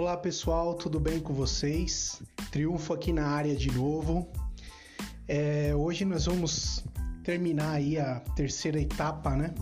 Olá 0.00 0.16
pessoal, 0.16 0.72
tudo 0.72 0.98
bem 0.98 1.20
com 1.20 1.34
vocês? 1.34 2.22
Triunfo 2.50 2.94
aqui 2.94 3.12
na 3.12 3.26
área 3.26 3.54
de 3.54 3.70
novo. 3.70 4.26
É, 5.28 5.74
hoje 5.74 6.06
nós 6.06 6.24
vamos 6.24 6.82
terminar 7.22 7.72
aí 7.72 7.98
a 7.98 8.18
terceira 8.34 8.80
etapa, 8.80 9.36
né? 9.36 9.54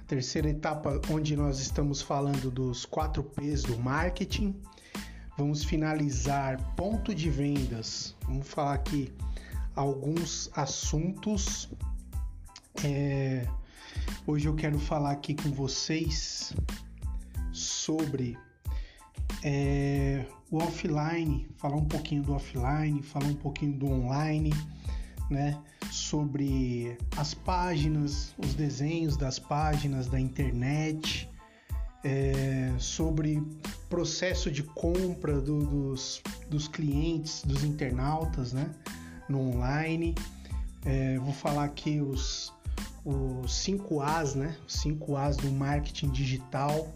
A 0.00 0.04
terceira 0.04 0.48
etapa 0.48 0.98
onde 1.10 1.36
nós 1.36 1.60
estamos 1.60 2.00
falando 2.00 2.50
dos 2.50 2.86
quatro 2.86 3.22
P's 3.22 3.62
do 3.62 3.78
marketing. 3.78 4.58
Vamos 5.36 5.62
finalizar 5.62 6.74
ponto 6.74 7.14
de 7.14 7.28
vendas. 7.28 8.16
Vamos 8.22 8.48
falar 8.48 8.72
aqui 8.72 9.12
alguns 9.76 10.48
assuntos. 10.56 11.68
É, 12.82 13.46
hoje 14.26 14.48
eu 14.48 14.54
quero 14.54 14.78
falar 14.78 15.10
aqui 15.10 15.34
com 15.34 15.50
vocês 15.50 16.54
sobre 17.52 18.38
é, 19.44 20.24
o 20.50 20.58
offline, 20.58 21.48
falar 21.56 21.76
um 21.76 21.84
pouquinho 21.84 22.22
do 22.22 22.32
offline, 22.32 23.02
falar 23.02 23.26
um 23.26 23.34
pouquinho 23.34 23.72
do 23.72 23.86
online, 23.86 24.52
né? 25.30 25.58
Sobre 25.90 26.96
as 27.16 27.34
páginas, 27.34 28.34
os 28.38 28.54
desenhos 28.54 29.16
das 29.16 29.38
páginas 29.38 30.06
da 30.06 30.20
internet, 30.20 31.28
é, 32.04 32.72
sobre 32.78 33.42
processo 33.88 34.50
de 34.50 34.62
compra 34.62 35.40
do, 35.40 35.64
dos, 35.64 36.22
dos 36.48 36.68
clientes, 36.68 37.42
dos 37.44 37.64
internautas, 37.64 38.52
né? 38.52 38.70
No 39.28 39.40
online. 39.40 40.14
É, 40.84 41.18
vou 41.18 41.32
falar 41.32 41.64
aqui 41.64 42.00
os, 42.00 42.52
os 43.04 43.54
5 43.54 44.00
As, 44.00 44.34
né? 44.34 44.56
Os 44.66 44.74
5 44.74 45.16
As 45.16 45.36
do 45.36 45.50
marketing 45.50 46.10
digital 46.10 46.92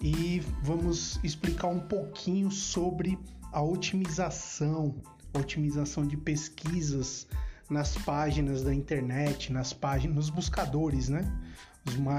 e 0.00 0.40
vamos 0.62 1.18
explicar 1.22 1.68
um 1.68 1.80
pouquinho 1.80 2.50
sobre 2.50 3.18
a 3.52 3.62
otimização, 3.62 4.94
otimização 5.34 6.06
de 6.06 6.16
pesquisas 6.16 7.26
nas 7.70 7.96
páginas 7.96 8.62
da 8.62 8.74
internet, 8.74 9.52
nas 9.52 9.72
páginas, 9.72 10.16
nos 10.16 10.30
buscadores, 10.30 11.08
né? 11.08 11.22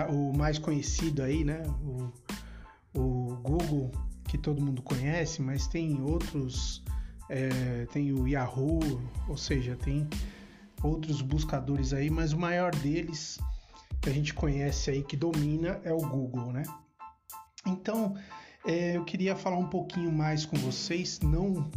o 0.09 0.35
mais 0.35 0.57
conhecido 0.57 1.21
aí, 1.21 1.43
né? 1.43 1.61
O, 1.81 2.11
o, 2.99 3.35
Google, 3.37 3.91
que 4.25 4.37
todo 4.37 4.63
mundo 4.63 4.81
conhece, 4.81 5.41
mas 5.41 5.67
tem 5.67 6.01
outros, 6.01 6.83
é, 7.29 7.85
tem 7.91 8.13
o 8.13 8.27
Yahoo, 8.27 8.79
ou 9.27 9.37
seja, 9.37 9.75
tem 9.75 10.07
outros 10.81 11.21
buscadores 11.21 11.93
aí, 11.93 12.09
mas 12.09 12.33
o 12.33 12.39
maior 12.39 12.73
deles 12.75 13.39
que 14.01 14.09
a 14.09 14.13
gente 14.13 14.33
conhece 14.33 14.89
aí, 14.89 15.03
que 15.03 15.17
domina, 15.17 15.81
é 15.83 15.91
o 15.91 15.99
Google, 15.99 16.51
né? 16.53 16.63
Então, 17.67 18.15
é, 18.65 18.95
eu 18.97 19.03
queria 19.03 19.35
falar 19.35 19.57
um 19.57 19.67
pouquinho 19.67 20.11
mais 20.11 20.45
com 20.45 20.57
vocês. 20.57 21.19
Não, 21.19 21.69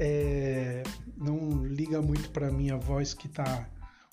é, 0.00 0.82
não 1.16 1.64
liga 1.64 2.00
muito 2.00 2.30
para 2.30 2.50
minha 2.50 2.76
voz 2.76 3.14
que 3.14 3.26
está 3.26 3.68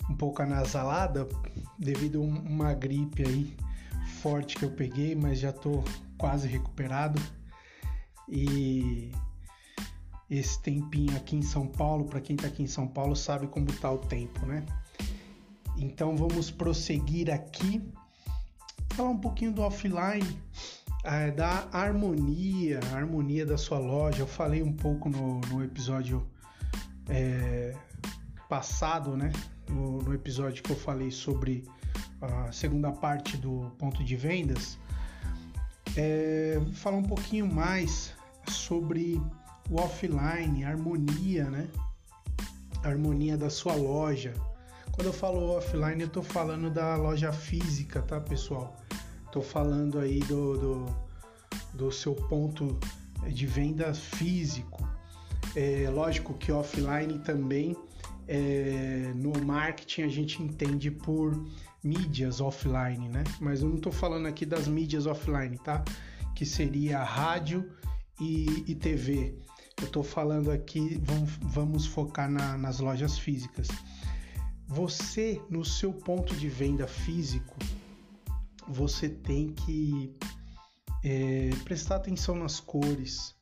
um 0.08 0.14
pouco 0.14 0.42
anasalada 0.42 1.26
devido 1.78 2.20
a 2.20 2.24
uma 2.24 2.74
gripe 2.74 3.26
aí 3.26 3.56
forte 4.20 4.56
que 4.56 4.64
eu 4.64 4.70
peguei, 4.70 5.14
mas 5.14 5.38
já 5.38 5.50
estou 5.50 5.84
quase 6.16 6.46
recuperado. 6.46 7.20
E 8.28 9.12
esse 10.30 10.60
tempinho 10.60 11.16
aqui 11.16 11.36
em 11.36 11.42
São 11.42 11.66
Paulo, 11.66 12.04
para 12.04 12.20
quem 12.20 12.36
está 12.36 12.48
aqui 12.48 12.62
em 12.62 12.66
São 12.66 12.86
Paulo, 12.86 13.14
sabe 13.14 13.46
como 13.46 13.68
está 13.68 13.90
o 13.90 13.98
tempo, 13.98 14.46
né? 14.46 14.64
Então 15.76 16.16
vamos 16.16 16.50
prosseguir 16.50 17.30
aqui, 17.30 17.82
falar 18.90 19.10
um 19.10 19.18
pouquinho 19.18 19.52
do 19.52 19.62
offline 19.62 20.38
é, 21.04 21.30
da 21.30 21.68
harmonia, 21.70 22.80
a 22.92 22.96
harmonia 22.96 23.44
da 23.44 23.58
sua 23.58 23.78
loja. 23.78 24.20
Eu 24.20 24.26
falei 24.26 24.62
um 24.62 24.72
pouco 24.72 25.08
no, 25.08 25.40
no 25.40 25.62
episódio 25.62 26.26
é, 27.08 27.74
passado, 28.48 29.16
né? 29.16 29.30
No, 29.68 30.02
no, 30.02 30.14
episódio 30.14 30.62
que 30.62 30.72
eu 30.72 30.76
falei 30.76 31.10
sobre 31.10 31.64
a 32.20 32.50
segunda 32.50 32.90
parte 32.90 33.36
do 33.36 33.70
ponto 33.78 34.02
de 34.02 34.16
vendas. 34.16 34.78
É, 35.96 36.60
falar 36.72 36.96
um 36.96 37.02
pouquinho 37.02 37.46
mais 37.46 38.14
sobre 38.48 39.20
o 39.70 39.76
offline, 39.76 40.64
a 40.64 40.70
harmonia, 40.70 41.44
né? 41.50 41.68
A 42.82 42.88
harmonia 42.88 43.36
da 43.36 43.50
sua 43.50 43.74
loja. 43.74 44.32
Quando 44.92 45.08
eu 45.08 45.12
falo 45.12 45.56
offline, 45.56 46.00
eu 46.00 46.06
estou 46.06 46.22
falando 46.22 46.70
da 46.70 46.96
loja 46.96 47.32
física, 47.32 48.00
tá, 48.00 48.20
pessoal? 48.20 48.76
Tô 49.34 49.42
falando 49.42 49.98
aí 49.98 50.20
do, 50.20 50.56
do, 50.56 50.96
do 51.72 51.90
seu 51.90 52.14
ponto 52.14 52.78
de 53.26 53.48
venda 53.48 53.92
físico. 53.92 54.88
É 55.56 55.90
lógico 55.90 56.34
que 56.34 56.52
offline 56.52 57.18
também 57.18 57.76
é, 58.28 59.10
no 59.16 59.32
marketing 59.44 60.02
a 60.02 60.08
gente 60.08 60.40
entende 60.40 60.88
por 60.88 61.34
mídias 61.82 62.40
offline, 62.40 63.08
né? 63.08 63.24
Mas 63.40 63.60
eu 63.60 63.68
não 63.68 63.74
estou 63.74 63.90
falando 63.90 64.26
aqui 64.26 64.46
das 64.46 64.68
mídias 64.68 65.04
offline, 65.04 65.58
tá? 65.58 65.82
Que 66.36 66.46
seria 66.46 67.02
rádio 67.02 67.68
e, 68.20 68.62
e 68.68 68.74
TV. 68.76 69.34
Eu 69.78 69.86
estou 69.86 70.04
falando 70.04 70.52
aqui, 70.52 71.02
vamos, 71.02 71.30
vamos 71.42 71.86
focar 71.86 72.30
na, 72.30 72.56
nas 72.56 72.78
lojas 72.78 73.18
físicas. 73.18 73.66
Você, 74.68 75.42
no 75.50 75.64
seu 75.64 75.92
ponto 75.92 76.36
de 76.36 76.48
venda 76.48 76.86
físico, 76.86 77.56
você 78.68 79.08
tem 79.08 79.52
que 79.52 80.16
é, 81.04 81.50
prestar 81.64 81.96
atenção 81.96 82.34
nas 82.34 82.60
cores, 82.60 83.34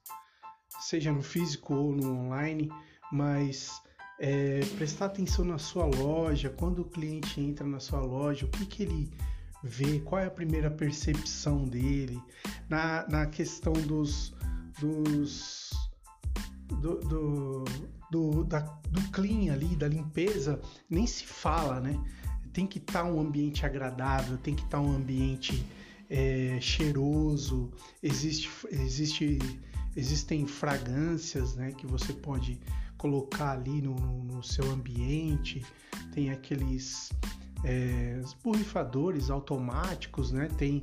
seja 0.80 1.12
no 1.12 1.22
físico 1.22 1.74
ou 1.74 1.94
no 1.94 2.12
online, 2.12 2.70
mas 3.10 3.70
é, 4.18 4.60
prestar 4.76 5.06
atenção 5.06 5.44
na 5.44 5.58
sua 5.58 5.84
loja, 5.84 6.50
quando 6.50 6.82
o 6.82 6.84
cliente 6.84 7.40
entra 7.40 7.66
na 7.66 7.80
sua 7.80 8.00
loja, 8.00 8.46
o 8.46 8.48
que, 8.48 8.66
que 8.66 8.82
ele 8.82 9.10
vê, 9.62 10.00
qual 10.00 10.20
é 10.20 10.26
a 10.26 10.30
primeira 10.30 10.70
percepção 10.70 11.64
dele, 11.64 12.20
na, 12.68 13.06
na 13.08 13.26
questão 13.26 13.72
dos. 13.72 14.34
dos 14.80 15.70
do, 16.80 16.98
do, 17.00 17.64
do, 18.10 18.44
da, 18.44 18.60
do 18.60 19.10
clean 19.10 19.52
ali, 19.52 19.76
da 19.76 19.86
limpeza, 19.86 20.60
nem 20.88 21.06
se 21.06 21.26
fala, 21.26 21.80
né? 21.80 22.02
Tem 22.52 22.66
que 22.66 22.78
estar 22.78 23.02
tá 23.02 23.04
um 23.04 23.20
ambiente 23.20 23.64
agradável, 23.64 24.36
tem 24.38 24.54
que 24.54 24.62
estar 24.62 24.78
tá 24.78 24.82
um 24.82 24.94
ambiente 24.94 25.64
é, 26.08 26.58
cheiroso, 26.60 27.70
existe, 28.02 28.50
existe, 28.70 29.38
existem 29.96 30.46
fragrâncias 30.46 31.54
né, 31.54 31.72
que 31.72 31.86
você 31.86 32.12
pode 32.12 32.60
colocar 32.98 33.52
ali 33.52 33.82
no, 33.82 33.94
no 33.94 34.42
seu 34.42 34.70
ambiente, 34.70 35.64
tem 36.14 36.30
aqueles 36.30 37.10
é, 37.64 38.20
borrifadores 38.42 39.30
automáticos, 39.30 40.30
né? 40.32 40.48
tem 40.58 40.82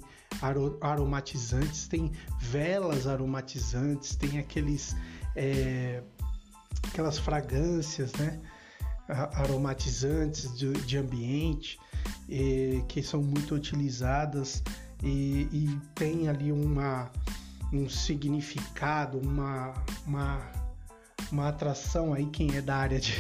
aromatizantes, 0.82 1.88
tem 1.88 2.12
velas 2.40 3.08
aromatizantes, 3.08 4.16
tem 4.16 4.40
aqueles 4.40 4.96
é, 5.36 6.02
aquelas 6.88 7.18
fragrâncias, 7.18 8.14
né? 8.14 8.40
Aromatizantes 9.10 10.56
de, 10.56 10.72
de 10.74 10.98
ambiente 10.98 11.80
que 12.88 13.02
são 13.02 13.22
muito 13.22 13.56
utilizadas 13.56 14.64
e, 15.04 15.48
e 15.52 15.80
tem 15.96 16.28
ali 16.28 16.52
uma, 16.52 17.12
um 17.74 17.90
significado, 17.90 19.18
uma, 19.20 19.74
uma, 20.06 20.52
uma 21.32 21.48
atração 21.50 22.14
aí, 22.14 22.26
quem 22.28 22.56
é 22.56 22.62
da 22.62 22.76
área 22.76 23.00
de, 23.00 23.14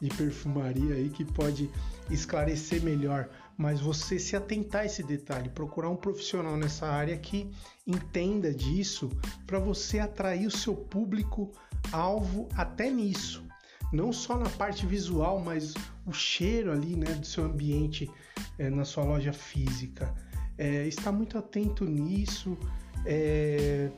de 0.00 0.08
perfumaria 0.10 0.94
aí 0.94 1.08
que 1.08 1.24
pode 1.24 1.70
esclarecer 2.10 2.82
melhor, 2.82 3.28
mas 3.56 3.80
você 3.80 4.18
se 4.18 4.34
atentar 4.34 4.82
a 4.82 4.86
esse 4.86 5.02
detalhe, 5.02 5.48
procurar 5.48 5.88
um 5.88 5.96
profissional 5.96 6.56
nessa 6.56 6.86
área 6.86 7.16
que 7.16 7.50
entenda 7.86 8.52
disso 8.52 9.08
para 9.46 9.58
você 9.58 10.00
atrair 10.00 10.46
o 10.46 10.50
seu 10.50 10.74
público 10.74 11.52
alvo 11.92 12.48
até 12.56 12.90
nisso 12.90 13.49
não 13.92 14.12
só 14.12 14.38
na 14.38 14.48
parte 14.50 14.86
visual, 14.86 15.40
mas 15.40 15.74
o 16.06 16.12
cheiro 16.12 16.72
ali, 16.72 16.96
né, 16.96 17.12
do 17.14 17.26
seu 17.26 17.44
ambiente 17.44 18.10
é, 18.58 18.70
na 18.70 18.84
sua 18.84 19.04
loja 19.04 19.32
física. 19.32 20.14
É, 20.56 20.86
está 20.86 21.10
muito 21.10 21.38
atento 21.38 21.84
nisso. 21.84 22.56
É, 23.04 23.90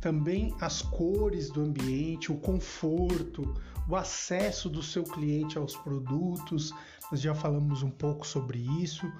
também 0.00 0.54
as 0.60 0.82
cores 0.82 1.50
do 1.50 1.62
ambiente, 1.62 2.32
o 2.32 2.36
conforto, 2.36 3.54
o 3.88 3.96
acesso 3.96 4.68
do 4.68 4.82
seu 4.82 5.02
cliente 5.02 5.58
aos 5.58 5.76
produtos. 5.76 6.72
Nós 7.10 7.20
já 7.20 7.34
falamos 7.34 7.82
um 7.82 7.90
pouco 7.90 8.26
sobre 8.26 8.58
isso. 8.80 9.10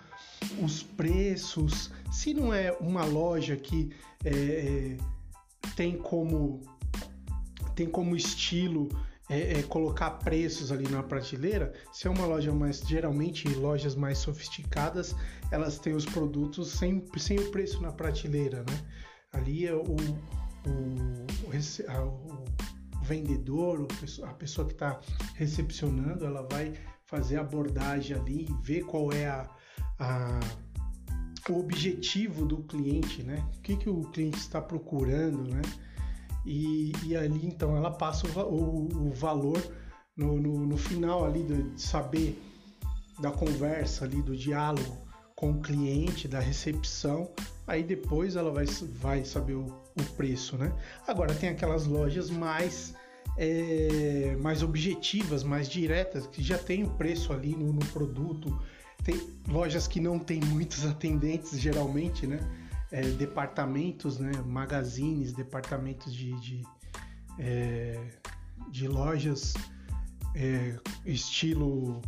Os 0.63 0.83
preços. 0.83 1.91
Se 2.11 2.33
não 2.33 2.55
é 2.55 2.73
uma 2.81 3.05
loja 3.05 3.57
que 3.57 3.91
é, 4.25 4.97
tem 5.75 5.97
como 5.99 6.61
tem 7.75 7.89
como 7.89 8.15
estilo 8.15 8.89
é, 9.31 9.61
é, 9.61 9.63
colocar 9.63 10.11
preços 10.11 10.73
ali 10.73 10.89
na 10.89 11.05
prateleira, 11.05 11.73
se 11.93 12.09
é 12.09 12.11
uma 12.11 12.27
loja 12.27 12.53
mais, 12.53 12.81
geralmente 12.81 13.49
lojas 13.49 13.95
mais 13.95 14.19
sofisticadas, 14.19 15.15
elas 15.53 15.79
têm 15.79 15.95
os 15.95 16.05
produtos 16.05 16.73
sem, 16.73 17.07
sem 17.17 17.39
o 17.39 17.51
preço 17.53 17.81
na 17.81 17.93
prateleira, 17.93 18.65
né? 18.69 18.81
Ali 19.33 19.69
é 19.69 19.73
o, 19.73 19.83
o, 19.83 19.95
o, 20.67 22.17
o 23.01 23.05
vendedor, 23.05 23.87
a 24.25 24.35
pessoa 24.35 24.67
que 24.67 24.73
está 24.73 24.99
recepcionando, 25.37 26.27
ela 26.27 26.43
vai 26.51 26.73
fazer 27.07 27.37
a 27.37 27.43
abordagem 27.43 28.17
ali, 28.17 28.49
ver 28.65 28.83
qual 28.83 29.13
é 29.13 29.27
a, 29.27 29.49
a, 30.01 30.41
o 31.49 31.61
objetivo 31.61 32.45
do 32.45 32.65
cliente, 32.65 33.23
né? 33.23 33.49
O 33.59 33.61
que, 33.61 33.77
que 33.77 33.89
o 33.89 34.03
cliente 34.11 34.39
está 34.39 34.61
procurando, 34.61 35.45
né? 35.45 35.63
E, 36.45 36.93
e 37.05 37.17
ali 37.17 37.47
então 37.47 37.77
ela 37.77 37.91
passa 37.91 38.27
o, 38.27 38.41
o, 38.41 39.09
o 39.09 39.13
valor 39.13 39.61
no, 40.17 40.41
no, 40.41 40.67
no, 40.67 40.77
final 40.77 41.25
ali 41.25 41.43
de 41.43 41.81
saber 41.81 42.41
da 43.21 43.31
conversa 43.31 44.05
ali, 44.05 44.23
do 44.23 44.37
diálogo 44.37 44.97
com 45.35 45.53
o 45.53 45.61
cliente, 45.61 46.29
da 46.29 46.41
recepção, 46.41 47.31
aí 47.67 47.83
depois 47.83 48.37
ela 48.37 48.51
vai, 48.51 48.67
vai 48.67 49.25
saber 49.25 49.55
o, 49.55 49.67
o 49.99 50.05
preço, 50.17 50.57
né? 50.57 50.73
Agora 51.07 51.35
tem 51.35 51.49
aquelas 51.49 51.87
lojas 51.87 52.31
mais 52.31 52.95
é, 53.37 54.37
mais 54.41 54.63
objetivas, 54.63 55.43
mais 55.43 55.69
diretas, 55.69 56.27
que 56.27 56.43
já 56.43 56.59
tem 56.59 56.85
o 56.85 56.91
preço 56.91 57.33
ali 57.33 57.55
no, 57.57 57.73
no 57.73 57.85
produto. 57.87 58.61
Tem 59.03 59.19
lojas 59.49 59.89
que 59.89 59.99
não 59.99 60.19
tem 60.19 60.41
muitos 60.41 60.85
atendentes, 60.87 61.59
geralmente, 61.59 62.27
né? 62.27 62.39
É, 62.93 63.03
departamentos, 63.03 64.19
né? 64.19 64.33
Magazines, 64.45 65.33
departamentos 65.33 66.13
de, 66.13 66.33
de, 66.41 66.63
é, 67.39 68.01
de 68.69 68.89
lojas 68.89 69.55
é, 70.35 70.77
estilo 71.05 72.01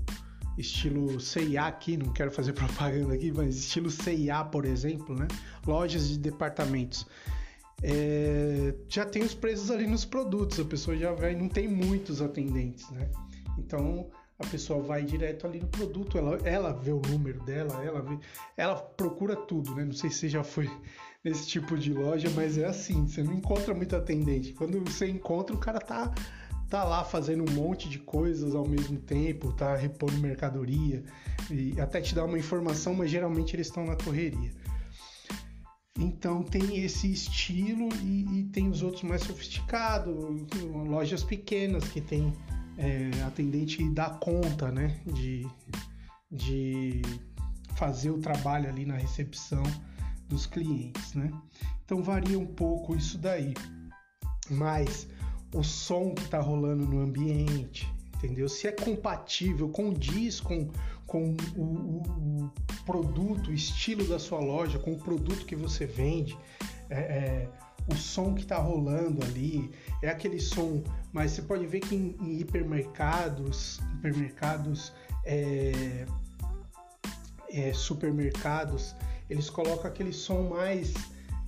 estilo 0.58 1.18
C&A 1.18 1.66
aqui, 1.66 1.96
não 1.96 2.12
quero 2.12 2.30
fazer 2.30 2.52
propaganda 2.54 3.14
aqui, 3.14 3.32
mas 3.32 3.56
estilo 3.56 3.90
C&A, 3.90 4.44
por 4.44 4.64
exemplo, 4.64 5.14
né? 5.14 5.26
Lojas 5.66 6.08
de 6.08 6.18
departamentos. 6.18 7.06
É, 7.82 8.74
já 8.88 9.04
tem 9.04 9.22
os 9.22 9.34
preços 9.34 9.70
ali 9.70 9.86
nos 9.86 10.04
produtos, 10.04 10.60
a 10.60 10.64
pessoa 10.64 10.96
já 10.96 11.12
vai, 11.12 11.34
não 11.34 11.48
tem 11.48 11.66
muitos 11.66 12.20
atendentes, 12.20 12.88
né? 12.90 13.08
Então 13.58 14.10
a 14.42 14.50
pessoa 14.50 14.82
vai 14.82 15.04
direto 15.04 15.46
ali 15.46 15.60
no 15.60 15.68
produto, 15.68 16.18
ela, 16.18 16.38
ela 16.44 16.72
vê 16.72 16.92
o 16.92 17.00
número 17.00 17.42
dela, 17.44 17.82
ela 17.84 18.02
vê, 18.02 18.18
ela 18.56 18.76
procura 18.76 19.36
tudo, 19.36 19.74
né? 19.74 19.84
Não 19.84 19.92
sei 19.92 20.10
se 20.10 20.18
você 20.18 20.28
já 20.28 20.44
foi 20.44 20.70
nesse 21.24 21.46
tipo 21.46 21.76
de 21.78 21.92
loja, 21.92 22.28
mas 22.34 22.58
é 22.58 22.66
assim, 22.66 23.06
você 23.06 23.22
não 23.22 23.32
encontra 23.32 23.74
muito 23.74 23.94
atendente. 23.94 24.52
Quando 24.52 24.80
você 24.84 25.08
encontra, 25.08 25.54
o 25.54 25.58
cara 25.58 25.78
tá 25.78 26.12
tá 26.68 26.84
lá 26.84 27.04
fazendo 27.04 27.44
um 27.46 27.54
monte 27.54 27.86
de 27.86 27.98
coisas 27.98 28.54
ao 28.54 28.66
mesmo 28.66 28.98
tempo, 28.98 29.52
tá 29.52 29.76
repondo 29.76 30.16
mercadoria 30.16 31.04
e 31.50 31.78
até 31.78 32.00
te 32.00 32.14
dá 32.14 32.24
uma 32.24 32.38
informação, 32.38 32.94
mas 32.94 33.10
geralmente 33.10 33.54
eles 33.54 33.66
estão 33.66 33.84
na 33.84 33.94
correria. 33.94 34.50
Então 35.98 36.42
tem 36.42 36.82
esse 36.82 37.12
estilo 37.12 37.90
e, 38.02 38.40
e, 38.40 38.44
tem 38.44 38.70
os 38.70 38.82
outros 38.82 39.02
mais 39.02 39.22
sofisticados, 39.22 40.14
lojas 40.88 41.22
pequenas 41.22 41.86
que 41.88 42.00
tem 42.00 42.32
é, 42.78 43.22
atendente 43.22 43.88
dá 43.90 44.10
conta, 44.10 44.70
né, 44.70 45.00
de, 45.06 45.46
de 46.30 47.02
fazer 47.76 48.10
o 48.10 48.18
trabalho 48.18 48.68
ali 48.68 48.84
na 48.84 48.96
recepção 48.96 49.62
dos 50.28 50.46
clientes, 50.46 51.14
né? 51.14 51.30
Então 51.84 52.02
varia 52.02 52.38
um 52.38 52.46
pouco 52.46 52.96
isso 52.96 53.18
daí, 53.18 53.54
mas 54.50 55.06
o 55.54 55.62
som 55.62 56.14
que 56.14 56.22
está 56.22 56.40
rolando 56.40 56.86
no 56.86 57.00
ambiente, 57.00 57.92
entendeu? 58.16 58.48
Se 58.48 58.66
é 58.66 58.72
compatível, 58.72 59.68
condiz 59.68 60.40
com, 60.40 60.70
com 61.06 61.36
o, 61.54 61.62
o, 61.62 62.44
o 62.44 62.52
produto, 62.86 63.50
o 63.50 63.52
estilo 63.52 64.04
da 64.06 64.18
sua 64.18 64.40
loja, 64.40 64.78
com 64.78 64.92
o 64.92 64.98
produto 64.98 65.44
que 65.44 65.54
você 65.54 65.84
vende, 65.84 66.36
é, 66.88 67.00
é, 67.00 67.48
o 67.88 67.94
som 67.96 68.34
que 68.34 68.42
está 68.42 68.58
rolando 68.58 69.24
ali, 69.24 69.70
é 70.02 70.08
aquele 70.08 70.40
som, 70.40 70.82
mas 71.12 71.32
você 71.32 71.42
pode 71.42 71.66
ver 71.66 71.80
que 71.80 71.94
em, 71.94 72.16
em 72.20 72.40
hipermercados, 72.40 73.80
hipermercados, 73.94 74.92
é, 75.24 76.06
é 77.50 77.72
supermercados, 77.72 78.94
eles 79.28 79.48
colocam 79.50 79.86
aquele 79.86 80.12
som 80.12 80.48
mais, 80.48 80.94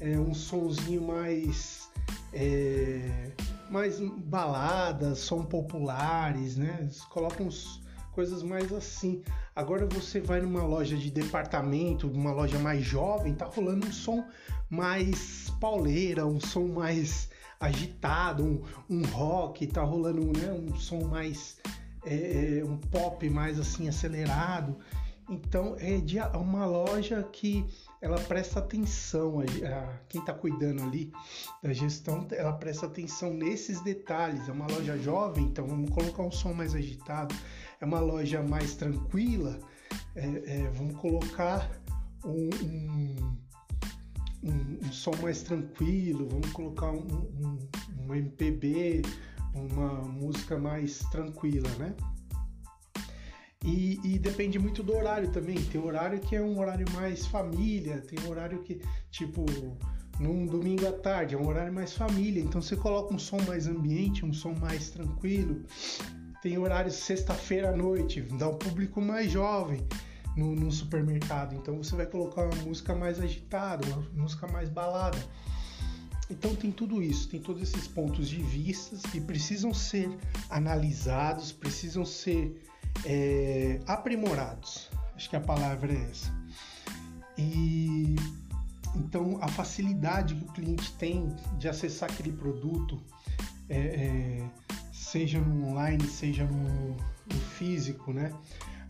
é, 0.01 0.19
um 0.19 0.35
sonzinho 0.35 1.03
mais 1.03 1.89
é, 2.33 3.31
mais 3.71 3.99
baladas, 4.01 5.21
som 5.21 5.45
populares, 5.45 6.57
né? 6.57 6.77
Eles 6.81 7.01
colocam 7.05 7.49
coisas 8.15 8.43
mais 8.43 8.73
assim. 8.73 9.23
Agora 9.55 9.87
você 9.87 10.21
vai 10.21 10.41
numa 10.41 10.63
loja 10.63 10.97
de 10.97 11.11
departamento, 11.11 12.07
numa 12.07 12.33
loja 12.33 12.59
mais 12.59 12.83
jovem, 12.83 13.35
tá 13.35 13.47
rolando 13.47 13.87
um 13.87 13.93
som 13.93 14.25
mais 14.71 15.51
pauleira, 15.61 16.27
um 16.27 16.41
som 16.41 16.69
mais 16.69 17.29
agitado, 17.61 18.45
um, 18.45 18.63
um 18.89 19.05
rock, 19.07 19.67
tá 19.67 19.83
rolando 19.83 20.21
né, 20.39 20.53
um 20.53 20.75
som 20.77 21.05
mais 21.05 21.59
é, 22.05 22.59
é 22.59 22.65
um 22.65 22.77
pop 22.77 23.29
mais 23.29 23.59
assim 23.59 23.89
acelerado. 23.89 24.77
Então 25.29 25.75
é 25.79 25.97
de 25.97 26.19
uma 26.21 26.67
loja 26.67 27.23
que 27.23 27.65
ela 28.01 28.21
presta 28.21 28.59
atenção, 28.59 29.41
a, 29.41 29.45
a 29.45 29.99
quem 30.09 30.21
está 30.21 30.35
cuidando 30.35 30.83
ali 30.83 31.11
da 31.63 31.73
gestão, 31.73 32.27
ela 32.33 32.53
presta 32.53 32.85
atenção 32.85 33.33
nesses 33.33 33.81
detalhes. 33.81 34.47
É 34.47 34.53
uma 34.53 34.67
loja 34.67 34.99
jovem, 34.99 35.45
então 35.45 35.67
vamos 35.67 35.89
colocar 35.91 36.23
um 36.23 36.31
som 36.31 36.53
mais 36.53 36.75
agitado. 36.75 37.35
É 37.81 37.85
uma 37.85 38.01
loja 38.01 38.43
mais 38.43 38.75
tranquila, 38.75 39.59
é, 40.15 40.27
é, 40.47 40.71
vamos 40.71 40.97
colocar 40.97 41.71
um, 42.25 42.49
um, 42.63 43.39
um, 44.43 44.79
um, 44.83 44.93
som 44.93 45.15
mais 45.21 45.43
tranquilo, 45.43 46.29
vamos 46.29 46.51
colocar 46.53 46.91
um, 46.91 47.59
um 48.01 48.15
MPB, 48.15 49.03
uma 49.55 50.03
música 50.03 50.59
mais 50.59 51.01
tranquila, 51.11 51.69
né? 51.79 51.95
E, 53.65 53.99
e, 54.05 54.19
depende 54.19 54.59
muito 54.59 54.83
do 54.83 54.95
horário 54.95 55.31
também. 55.31 55.57
Tem 55.57 55.81
horário 55.81 56.21
que 56.21 56.37
é 56.37 56.43
um 56.43 56.59
horário 56.59 56.85
mais 56.93 57.27
família, 57.27 58.03
tem 58.03 58.19
horário 58.29 58.63
que, 58.63 58.79
tipo, 59.11 59.47
num 60.21 60.47
domingo 60.47 60.87
à 60.87 60.93
tarde, 60.93 61.35
é 61.35 61.39
um 61.39 61.47
horário 61.47 61.73
mais 61.73 61.95
família. 61.95 62.43
Então 62.43 62.61
você 62.61 62.77
coloca 62.77 63.15
um 63.15 63.19
som 63.19 63.41
mais 63.47 63.67
ambiente, 63.67 64.23
um 64.23 64.35
som 64.35 64.55
mais 64.61 64.91
tranquilo. 64.91 65.63
Tem 66.45 66.59
horário 66.59 66.93
sexta-feira 66.93 67.71
à 67.71 67.73
noite, 67.75 68.21
dá 68.21 68.47
um 68.47 68.59
público 68.59 69.01
mais 69.01 69.33
jovem 69.33 69.83
no, 70.37 70.55
no, 70.55 70.71
supermercado. 70.71 71.55
Então 71.55 71.83
você 71.83 71.97
vai 71.97 72.05
colocar 72.05 72.43
uma 72.43 72.63
música 72.65 72.95
mais 72.95 73.19
agitada, 73.19 73.87
uma 73.87 74.25
música 74.25 74.47
mais 74.49 74.69
balada. 74.69 75.17
Então 76.29 76.55
tem 76.55 76.71
tudo 76.71 77.03
isso, 77.03 77.31
tem 77.31 77.41
todos 77.41 77.63
esses 77.63 77.89
pontos 77.89 78.29
de 78.29 78.43
vista 78.43 78.95
que 79.09 79.23
precisam 79.23 79.73
ser 79.73 80.15
analisados, 80.51 81.51
precisam 81.51 82.05
ser 82.05 82.63
é, 83.07 83.81
aprimorados. 83.87 84.91
Acho 85.17 85.31
que 85.31 85.37
a 85.37 85.41
palavra 85.41 85.95
é 85.95 86.11
essa. 86.11 86.31
E 87.39 88.17
então 88.95 89.39
a 89.41 89.49
facilidade 89.49 90.35
que 90.35 90.45
o 90.45 90.53
cliente 90.53 90.93
tem 90.99 91.35
de 91.57 91.71
acessar 91.71 92.13
aquele 92.13 92.33
produto, 92.33 93.01
é, 93.67 93.79
é, 93.79 94.51
seja 95.15 95.39
no 95.39 95.69
online, 95.69 96.05
seja 96.09 96.45
no, 96.45 96.97
no, 96.97 97.41
físico, 97.57 98.13
né? 98.13 98.33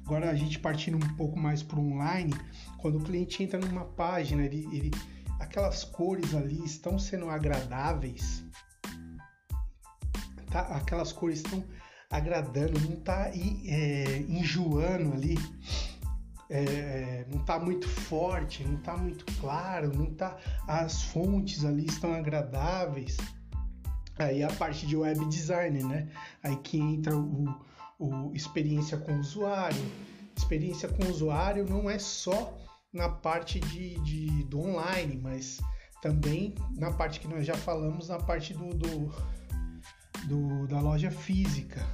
Agora 0.07 0.31
a 0.31 0.35
gente 0.35 0.59
partindo 0.59 0.97
um 0.97 1.17
pouco 1.17 1.39
mais 1.39 1.63
para 1.63 1.79
o 1.79 1.93
online, 1.93 2.33
quando 2.79 2.97
o 2.97 3.03
cliente 3.03 3.43
entra 3.43 3.61
numa 3.61 3.85
página, 3.85 4.43
ele, 4.43 4.67
ele, 4.73 4.91
aquelas 5.39 5.85
cores 5.85 6.35
ali 6.35 6.65
estão 6.65 6.99
sendo 6.99 7.29
agradáveis, 7.29 8.43
tá? 10.51 10.61
Aquelas 10.61 11.13
cores 11.13 11.41
estão 11.41 11.63
agradando, 12.11 12.81
não 12.81 12.95
está 12.95 13.29
é, 13.29 14.25
enjoando 14.27 15.13
ali, 15.13 15.37
é, 16.49 17.27
não 17.31 17.43
está 17.43 17.59
muito 17.59 17.87
forte, 17.87 18.65
não 18.65 18.77
está 18.77 18.97
muito 18.97 19.27
claro, 19.43 19.95
não 19.95 20.07
tá, 20.07 20.39
as 20.67 21.03
fontes 21.03 21.67
ali 21.67 21.85
estão 21.85 22.15
agradáveis. 22.15 23.19
Aí 24.19 24.43
a 24.43 24.49
parte 24.53 24.87
de 24.87 24.97
web 24.97 25.25
design, 25.27 25.83
né? 25.83 26.09
Aí 26.43 26.57
que 26.57 26.79
entra 26.79 27.17
o, 27.17 27.55
o 27.99 28.33
experiência 28.35 28.97
com 28.99 29.13
o 29.13 29.21
usuário. 29.21 29.83
Experiência 30.37 30.89
com 30.89 31.05
o 31.05 31.11
usuário 31.11 31.67
não 31.69 31.89
é 31.89 31.99
só 31.99 32.57
na 32.93 33.09
parte 33.09 33.59
de, 33.61 33.99
de 34.01 34.45
do 34.45 34.61
online, 34.61 35.19
mas 35.21 35.61
também 36.01 36.55
na 36.77 36.93
parte 36.93 37.19
que 37.19 37.27
nós 37.27 37.47
já 37.47 37.55
falamos, 37.55 38.09
na 38.09 38.19
parte 38.19 38.53
do, 38.55 38.69
do, 38.71 39.13
do 40.29 40.67
da 40.69 40.81
loja 40.81 41.11
física 41.11 41.85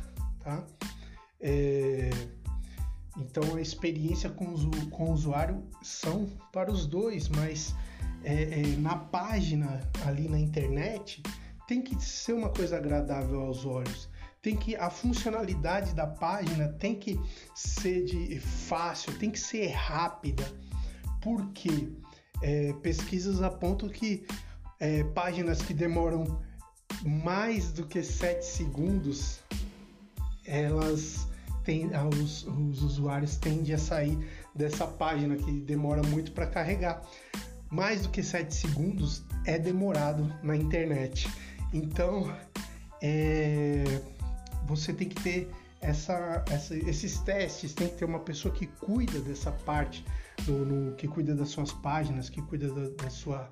tá? 0.41 0.65
É, 1.41 2.11
então 3.17 3.57
a 3.57 3.61
experiência 3.61 4.29
com, 4.31 4.47
o, 4.47 4.87
com 4.91 5.05
o 5.05 5.13
usuário 5.13 5.63
são 5.83 6.27
para 6.53 6.71
os 6.71 6.87
dois, 6.87 7.29
mas 7.29 7.75
é, 8.25 8.61
é, 8.61 8.77
na 8.77 8.97
página 8.97 9.81
ali 10.07 10.29
na 10.29 10.39
internet 10.39 11.23
tem 11.71 11.81
que 11.81 11.95
ser 12.05 12.33
uma 12.33 12.49
coisa 12.49 12.79
agradável 12.79 13.43
aos 13.43 13.65
olhos. 13.65 14.09
Tem 14.43 14.57
que 14.57 14.75
a 14.75 14.91
funcionalidade 14.91 15.95
da 15.95 16.05
página 16.05 16.67
tem 16.67 16.97
que 16.97 17.17
ser 17.55 18.05
de 18.05 18.41
fácil, 18.41 19.17
tem 19.19 19.31
que 19.31 19.39
ser 19.39 19.69
rápida, 19.69 20.43
porque 21.23 21.89
é, 22.43 22.73
pesquisas 22.83 23.41
apontam 23.41 23.89
que 23.89 24.27
é, 24.81 25.05
páginas 25.05 25.63
que 25.63 25.73
demoram 25.73 26.43
mais 27.05 27.71
do 27.71 27.87
que 27.87 28.03
7 28.03 28.45
segundos, 28.45 29.39
elas 30.45 31.29
têm, 31.63 31.89
os, 32.21 32.49
os 32.49 32.83
usuários 32.83 33.37
tendem 33.37 33.75
a 33.75 33.79
sair 33.79 34.19
dessa 34.57 34.89
página 34.89 35.37
que 35.37 35.53
demora 35.61 36.03
muito 36.03 36.33
para 36.33 36.49
carregar. 36.49 37.01
Mais 37.71 38.03
do 38.03 38.09
que 38.09 38.25
7 38.25 38.53
segundos 38.53 39.23
é 39.47 39.57
demorado 39.57 40.35
na 40.43 40.57
internet. 40.57 41.31
Então, 41.73 42.35
é, 43.03 44.01
você 44.67 44.93
tem 44.93 45.09
que 45.09 45.23
ter 45.23 45.51
essa, 45.81 46.45
essa, 46.51 46.77
esses 46.77 47.19
testes, 47.19 47.73
tem 47.73 47.89
que 47.89 47.97
ter 47.97 48.05
uma 48.05 48.21
pessoa 48.21 48.53
que 48.53 48.67
cuida 48.67 49.21
dessa 49.21 49.51
parte, 49.51 50.05
no, 50.47 50.65
no 50.65 50.95
que 50.97 51.09
cuida 51.09 51.35
das 51.35 51.49
suas 51.49 51.73
páginas, 51.73 52.29
que 52.29 52.43
cuida 52.43 52.73
da, 52.73 53.05
da 53.05 53.11
sua, 53.11 53.51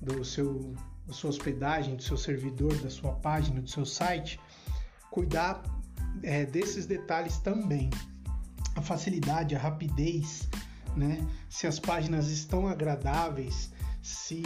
do 0.00 0.24
seu, 0.24 0.74
da 1.06 1.12
sua 1.12 1.30
hospedagem, 1.30 1.96
do 1.96 2.02
seu 2.02 2.16
servidor, 2.16 2.74
da 2.78 2.90
sua 2.90 3.12
página, 3.12 3.60
do 3.60 3.68
seu 3.68 3.84
site, 3.84 4.40
cuidar 5.10 5.62
é, 6.22 6.46
desses 6.46 6.86
detalhes 6.86 7.38
também. 7.38 7.90
A 8.76 8.80
facilidade, 8.82 9.54
a 9.54 9.58
rapidez, 9.58 10.48
né? 10.96 11.26
se 11.48 11.66
as 11.66 11.78
páginas 11.78 12.28
estão 12.28 12.66
agradáveis, 12.66 13.72
se 14.02 14.42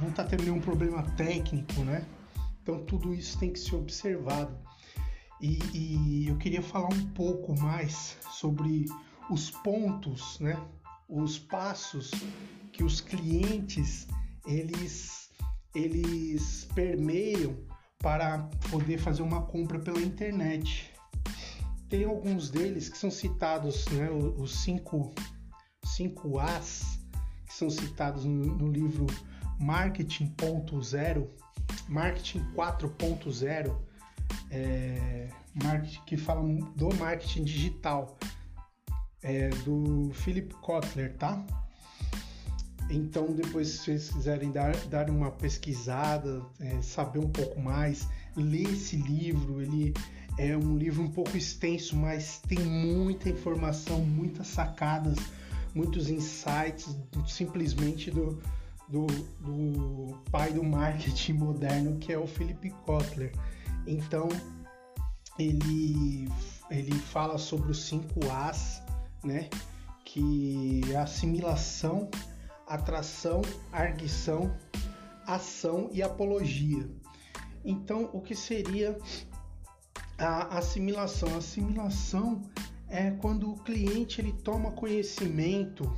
não 0.00 0.08
está 0.08 0.24
tendo 0.24 0.44
nenhum 0.44 0.60
problema 0.60 1.02
técnico, 1.16 1.84
né? 1.84 2.06
Então 2.62 2.84
tudo 2.84 3.14
isso 3.14 3.38
tem 3.38 3.52
que 3.52 3.58
ser 3.58 3.76
observado. 3.76 4.56
E, 5.40 5.58
e, 5.74 6.28
eu 6.28 6.38
queria 6.38 6.62
falar 6.62 6.88
um 6.88 7.06
pouco 7.08 7.58
mais 7.60 8.16
sobre 8.30 8.86
os 9.30 9.50
pontos, 9.50 10.38
né? 10.40 10.56
Os 11.08 11.38
passos 11.38 12.10
que 12.72 12.82
os 12.82 13.00
clientes 13.00 14.06
eles 14.46 15.30
eles 15.74 16.68
permeiam 16.74 17.56
para 17.98 18.48
poder 18.70 18.98
fazer 18.98 19.22
uma 19.22 19.42
compra 19.42 19.78
pela 19.78 20.00
internet. 20.00 20.92
Tem 21.88 22.04
alguns 22.04 22.48
deles 22.50 22.88
que 22.88 22.96
são 22.96 23.10
citados, 23.10 23.86
né? 23.88 24.08
Os 24.10 24.62
cinco, 24.62 25.12
cinco 25.84 26.38
As 26.38 27.03
são 27.54 27.70
citados 27.70 28.24
no, 28.24 28.70
livro 28.70 29.06
Marketing.0, 29.58 31.26
Marketing 31.88 32.44
4.0 32.54 33.74
é, 34.50 35.28
marketing, 35.54 36.00
que 36.06 36.16
falam 36.16 36.56
do 36.76 36.94
marketing 36.96 37.44
digital, 37.44 38.16
é, 39.22 39.48
do 39.64 40.10
Philip 40.14 40.54
Kotler, 40.56 41.14
tá? 41.16 41.44
Então, 42.90 43.32
depois, 43.32 43.68
se 43.68 43.78
vocês 43.78 44.10
quiserem 44.10 44.50
dar, 44.52 44.76
dar 44.88 45.08
uma 45.08 45.30
pesquisada, 45.30 46.42
é, 46.60 46.82
saber 46.82 47.18
um 47.18 47.30
pouco 47.30 47.58
mais, 47.58 48.06
ler 48.36 48.68
esse 48.68 48.96
livro. 48.96 49.62
Ele 49.62 49.94
é 50.36 50.56
um 50.56 50.76
livro 50.76 51.02
um 51.02 51.10
pouco 51.10 51.36
extenso, 51.36 51.96
mas 51.96 52.40
tem 52.46 52.58
muita 52.58 53.30
informação, 53.30 54.00
muitas 54.00 54.48
sacadas, 54.48 55.16
muitos 55.74 56.08
insights, 56.08 56.96
simplesmente 57.26 58.10
do, 58.10 58.40
do, 58.88 59.06
do 59.40 60.16
pai 60.30 60.52
do 60.52 60.62
marketing 60.62 61.32
moderno, 61.44 61.98
que 61.98 62.12
é 62.12 62.18
o 62.18 62.26
Philip 62.26 62.70
Kotler. 62.86 63.32
Então, 63.86 64.28
ele, 65.38 66.28
ele 66.70 66.92
fala 66.92 67.38
sobre 67.38 67.70
os 67.72 67.84
cinco 67.84 68.30
As, 68.30 68.82
né? 69.22 69.48
Que 70.04 70.82
é 70.90 70.96
assimilação, 70.96 72.08
atração, 72.66 73.42
arguição, 73.72 74.54
ação 75.26 75.88
e 75.92 76.02
apologia. 76.02 76.88
Então, 77.64 78.10
o 78.12 78.20
que 78.20 78.34
seria 78.34 78.96
a 80.18 80.58
assimilação? 80.58 81.34
A 81.34 81.38
assimilação 81.38 82.42
é 82.94 83.10
quando 83.10 83.50
o 83.50 83.58
cliente 83.58 84.20
ele 84.20 84.32
toma 84.32 84.72
conhecimento 84.72 85.92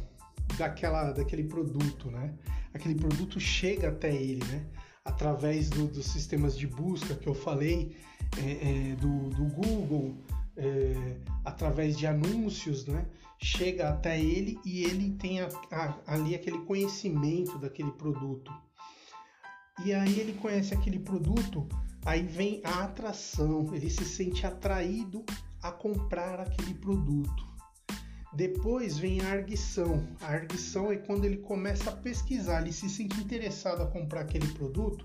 daquela, 0.57 1.13
daquele 1.13 1.45
produto, 1.45 2.11
né? 2.11 2.35
Aquele 2.73 2.95
produto 2.95 3.39
chega 3.39 3.89
até 3.89 4.15
ele, 4.15 4.45
né? 4.45 4.67
através 5.07 5.71
do, 5.71 5.87
dos 5.87 6.07
sistemas 6.07 6.59
de 6.59 6.67
busca 6.67 7.15
que 7.15 7.29
eu 7.29 7.35
falei, 7.35 7.97
é, 8.39 8.91
é, 8.91 8.97
do, 8.97 9.31
do, 9.31 9.45
Google, 9.45 10.17
é, 10.57 11.17
através 11.45 11.97
de 11.97 12.07
anúncios, 12.07 12.87
né? 12.87 13.07
chega 13.39 13.89
até 13.89 14.21
ele 14.21 14.59
e 14.65 14.83
ele 14.83 15.13
tem 15.13 15.41
a, 15.41 15.49
a, 15.71 15.99
ali 16.07 16.35
aquele 16.35 16.59
conhecimento 16.59 17.59
daquele 17.59 17.93
produto. 17.93 18.53
E 19.85 19.93
aí 19.93 20.19
ele 20.19 20.33
conhece 20.35 20.75
aquele 20.75 20.99
produto, 20.99 21.69
aí 22.05 22.23
vem 22.23 22.61
a 22.65 22.85
atração, 22.85 23.73
ele 23.75 23.89
se 23.89 24.05
sente 24.05 24.47
atraído 24.47 25.25
a 25.63 25.71
comprar 25.71 26.41
aquele 26.41 26.75
produto. 26.75 27.47
Depois 28.33 28.99
vem 28.99 29.21
a 29.23 29.31
arguição. 29.31 30.07
A 30.21 30.27
arguição 30.27 30.93
é 30.93 30.97
quando 30.97 31.25
ele 31.25 31.39
começa 31.39 31.91
a 31.91 31.97
pesquisar, 31.97 32.61
ele 32.61 32.73
se 32.73 32.89
sente 32.89 33.19
interessado 33.19 33.83
a 33.83 33.87
comprar 33.87 34.21
aquele 34.21 34.49
produto 34.49 35.05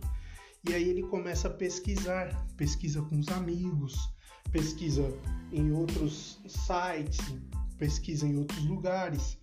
e 0.68 0.74
aí 0.74 0.90
ele 0.90 1.04
começa 1.04 1.48
a 1.48 1.52
pesquisar, 1.52 2.46
pesquisa 2.56 3.02
com 3.02 3.18
os 3.18 3.28
amigos, 3.30 4.10
pesquisa 4.52 5.12
em 5.52 5.72
outros 5.72 6.40
sites, 6.48 7.20
pesquisa 7.78 8.28
em 8.28 8.38
outros 8.38 8.64
lugares. 8.66 9.38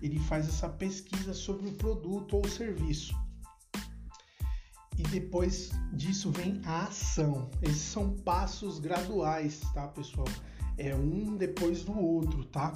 Ele 0.00 0.18
faz 0.20 0.48
essa 0.48 0.68
pesquisa 0.68 1.34
sobre 1.34 1.68
o 1.68 1.72
produto 1.72 2.36
ou 2.36 2.48
serviço. 2.48 3.14
E 4.96 5.02
depois 5.02 5.70
disso 5.92 6.30
vem 6.30 6.60
a 6.64 6.84
ação. 6.84 7.50
Esses 7.62 7.82
são 7.82 8.10
passos 8.10 8.78
graduais, 8.78 9.60
tá, 9.72 9.88
pessoal? 9.88 10.28
É 10.78 10.94
um 10.94 11.36
depois 11.36 11.84
do 11.84 11.98
outro, 11.98 12.44
tá? 12.44 12.72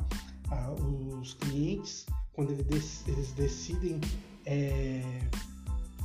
os 1.20 1.34
clientes, 1.34 2.06
quando 2.32 2.52
eles 2.52 3.32
decidem 3.36 4.00
é, 4.46 5.02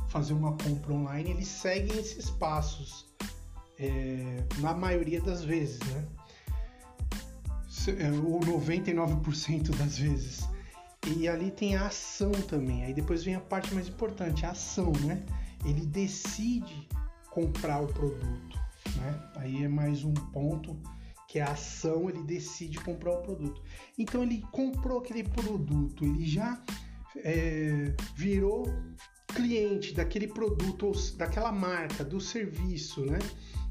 fazer 0.08 0.34
uma 0.34 0.52
compra 0.52 0.92
online, 0.92 1.30
eles 1.30 1.48
seguem 1.48 1.98
esses 1.98 2.28
passos, 2.30 3.06
é, 3.78 4.44
na 4.58 4.74
maioria 4.74 5.20
das 5.20 5.42
vezes, 5.42 5.80
né? 5.80 6.06
É, 7.98 8.10
ou 8.12 8.40
99% 8.40 9.76
das 9.76 9.98
vezes. 9.98 10.48
E 11.16 11.28
ali 11.28 11.50
tem 11.50 11.76
a 11.76 11.88
ação 11.88 12.32
também. 12.32 12.82
Aí 12.84 12.94
depois 12.94 13.24
vem 13.24 13.34
a 13.34 13.40
parte 13.40 13.74
mais 13.74 13.88
importante, 13.88 14.46
a 14.46 14.52
ação, 14.52 14.92
né? 15.04 15.22
Ele 15.64 15.86
decide 15.86 16.88
comprar 17.30 17.80
o 17.80 17.86
produto, 17.86 18.58
né? 18.96 19.30
Aí 19.36 19.64
é 19.64 19.68
mais 19.68 20.04
um 20.04 20.14
ponto 20.14 20.78
que 21.28 21.40
a 21.40 21.52
ação, 21.52 22.08
ele 22.08 22.22
decide 22.22 22.78
comprar 22.78 23.12
o 23.12 23.22
produto. 23.22 23.60
Então 23.98 24.22
ele 24.22 24.44
comprou 24.52 24.98
aquele 24.98 25.24
produto, 25.24 26.04
ele 26.04 26.24
já 26.26 26.62
é, 27.16 27.94
virou 28.14 28.72
cliente 29.34 29.92
daquele 29.92 30.28
produto, 30.28 30.92
daquela 31.16 31.50
marca, 31.50 32.04
do 32.04 32.20
serviço, 32.20 33.04
né? 33.04 33.18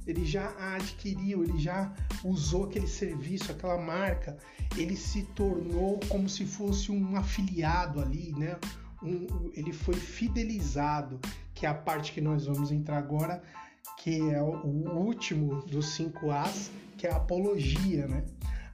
Ele 0.06 0.26
já 0.26 0.54
adquiriu, 0.76 1.44
ele 1.44 1.58
já 1.58 1.94
usou 2.24 2.66
aquele 2.66 2.88
serviço, 2.88 3.52
aquela 3.52 3.78
marca, 3.78 4.38
ele 4.76 4.98
se 4.98 5.24
tornou 5.28 6.00
como 6.10 6.28
se 6.28 6.46
fosse 6.46 6.92
um 6.92 7.16
afiliado 7.16 8.02
ali, 8.02 8.34
né? 8.38 8.58
Um, 9.02 9.52
ele 9.54 9.72
foi 9.72 9.96
fidelizado, 9.96 11.20
que 11.64 11.68
é 11.68 11.70
a 11.70 11.74
parte 11.74 12.12
que 12.12 12.20
nós 12.20 12.46
vamos 12.46 12.74
entrar 12.74 12.98
agora, 12.98 13.42
que 14.00 14.20
é 14.32 14.42
o 14.44 14.68
último 14.98 15.62
dos 15.66 15.94
cinco 15.96 16.30
As, 16.30 16.70
que 16.98 17.08
é 17.08 17.10
a 17.10 17.16
apologia, 17.16 18.06
né? 18.06 18.26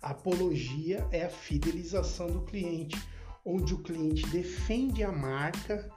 A 0.02 0.10
apologia 0.10 1.08
é 1.12 1.26
a 1.26 1.30
fidelização 1.30 2.26
do 2.26 2.42
cliente, 2.42 3.00
onde 3.46 3.76
o 3.76 3.84
cliente 3.84 4.28
defende 4.30 5.04
a 5.04 5.12
marca 5.12 5.88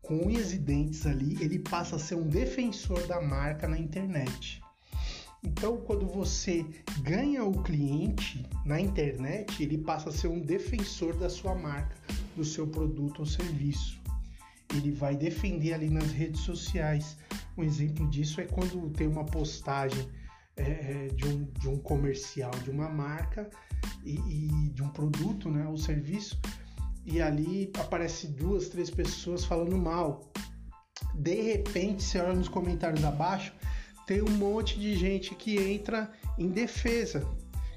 com 0.00 0.28
unhas 0.28 0.54
e 0.54 0.58
dentes 0.58 1.06
ali, 1.06 1.36
ele 1.44 1.58
passa 1.58 1.96
a 1.96 1.98
ser 1.98 2.14
um 2.14 2.26
defensor 2.26 3.06
da 3.06 3.20
marca 3.20 3.68
na 3.68 3.78
internet. 3.78 4.62
Então, 5.44 5.76
quando 5.76 6.06
você 6.06 6.64
ganha 7.02 7.44
o 7.44 7.62
cliente 7.62 8.48
na 8.64 8.80
internet, 8.80 9.62
ele 9.62 9.76
passa 9.76 10.08
a 10.08 10.12
ser 10.12 10.28
um 10.28 10.40
defensor 10.40 11.14
da 11.18 11.28
sua 11.28 11.54
marca, 11.54 11.94
do 12.34 12.46
seu 12.46 12.66
produto 12.66 13.18
ou 13.18 13.26
serviço. 13.26 13.99
Ele 14.74 14.92
vai 14.92 15.16
defender 15.16 15.74
ali 15.74 15.90
nas 15.90 16.10
redes 16.12 16.40
sociais. 16.40 17.16
Um 17.56 17.62
exemplo 17.62 18.08
disso 18.08 18.40
é 18.40 18.44
quando 18.44 18.90
tem 18.90 19.06
uma 19.06 19.24
postagem 19.24 20.08
é, 20.56 20.62
é, 20.62 21.08
de, 21.08 21.26
um, 21.26 21.44
de 21.44 21.68
um 21.68 21.78
comercial, 21.78 22.50
de 22.62 22.70
uma 22.70 22.88
marca 22.88 23.48
e, 24.04 24.14
e 24.14 24.70
de 24.70 24.82
um 24.82 24.88
produto, 24.88 25.50
né, 25.50 25.66
ou 25.66 25.76
serviço, 25.76 26.38
e 27.04 27.20
ali 27.20 27.70
aparece 27.78 28.28
duas, 28.28 28.68
três 28.68 28.90
pessoas 28.90 29.44
falando 29.44 29.76
mal. 29.76 30.30
De 31.14 31.40
repente, 31.40 32.02
você 32.02 32.18
olha 32.18 32.34
nos 32.34 32.48
comentários 32.48 33.04
abaixo, 33.04 33.54
tem 34.06 34.22
um 34.22 34.30
monte 34.30 34.78
de 34.78 34.94
gente 34.96 35.34
que 35.34 35.56
entra 35.56 36.10
em 36.38 36.48
defesa. 36.48 37.26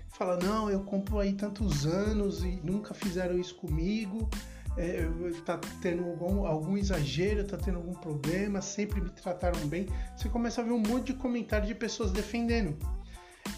Fala, 0.09 0.38
não, 0.38 0.69
eu 0.69 0.81
compro 0.81 1.19
aí 1.19 1.33
tantos 1.33 1.85
anos 1.85 2.43
e 2.43 2.59
nunca 2.63 2.93
fizeram 2.93 3.39
isso 3.39 3.55
comigo. 3.55 4.29
É, 4.77 5.08
tá 5.46 5.60
tendo 5.82 6.03
algum, 6.03 6.46
algum 6.46 6.77
exagero, 6.77 7.46
tá 7.46 7.58
tendo 7.58 7.77
algum 7.77 7.94
problema, 7.94 8.62
sempre 8.62 9.01
me 9.01 9.10
trataram 9.10 9.68
bem. 9.68 9.88
Você 10.15 10.30
começa 10.30 10.62
a 10.62 10.63
ver 10.63 10.72
um 10.72 10.80
monte 10.80 11.08
de 11.08 11.13
comentário 11.13 11.68
de 11.68 11.75
pessoas 11.75 12.12
defendendo. 12.12 12.75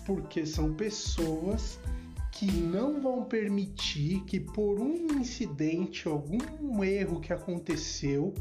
Porque 0.05 0.45
são 0.45 0.73
pessoas 0.73 1.79
que 2.31 2.51
não 2.51 3.01
vão 3.01 3.23
permitir 3.23 4.21
que 4.25 4.39
por 4.39 4.79
um 4.79 4.93
incidente, 5.19 6.07
algum 6.07 6.83
erro 6.83 7.21
que 7.21 7.31
aconteceu 7.31 8.33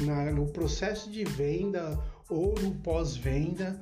na, 0.00 0.32
no 0.32 0.46
processo 0.46 1.10
de 1.10 1.24
venda 1.24 1.96
ou 2.28 2.54
no 2.60 2.74
pós-venda, 2.76 3.80